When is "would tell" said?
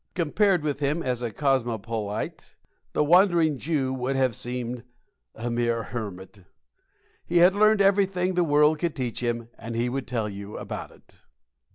9.89-10.27